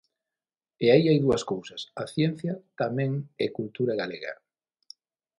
[0.83, 3.11] E aí hai dúas cousas: a ciencia tamén
[3.45, 4.33] é cultura galega.